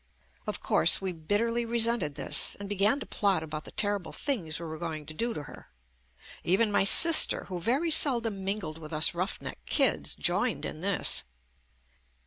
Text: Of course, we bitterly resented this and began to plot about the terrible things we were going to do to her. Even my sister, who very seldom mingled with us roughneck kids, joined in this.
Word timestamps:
Of 0.47 0.61
course, 0.63 0.99
we 0.99 1.11
bitterly 1.11 1.63
resented 1.63 2.15
this 2.15 2.55
and 2.59 2.67
began 2.67 2.99
to 3.01 3.05
plot 3.05 3.43
about 3.43 3.65
the 3.65 3.71
terrible 3.71 4.11
things 4.11 4.59
we 4.59 4.65
were 4.65 4.79
going 4.79 5.05
to 5.05 5.13
do 5.13 5.31
to 5.31 5.43
her. 5.43 5.67
Even 6.43 6.71
my 6.71 6.83
sister, 6.83 7.43
who 7.49 7.59
very 7.59 7.91
seldom 7.91 8.43
mingled 8.43 8.79
with 8.79 8.93
us 8.93 9.13
roughneck 9.13 9.63
kids, 9.67 10.15
joined 10.15 10.65
in 10.65 10.79
this. 10.79 11.25